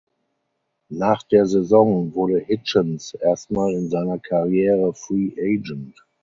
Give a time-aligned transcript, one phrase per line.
[0.89, 5.93] Nach der Saison wurde Hitchens erstmals in seiner Karriere Free Agent.